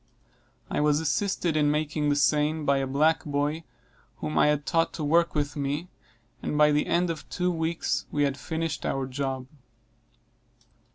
I 0.67 0.81
was 0.81 0.99
assisted 0.99 1.55
in 1.55 1.69
making 1.69 2.09
the 2.09 2.15
seine 2.15 2.63
by 2.65 2.79
a 2.79 2.87
black 2.87 3.23
boy, 3.23 3.65
whom 4.15 4.35
I 4.35 4.47
had 4.47 4.65
taught 4.65 4.93
to 4.93 5.03
work 5.03 5.35
with 5.35 5.55
me; 5.55 5.89
and 6.41 6.57
by 6.57 6.71
the 6.71 6.87
end 6.87 7.11
of 7.11 7.29
two 7.29 7.51
weeks 7.51 8.07
we 8.11 8.23
had 8.23 8.35
finished 8.35 8.83
our 8.83 9.05
job. 9.05 9.45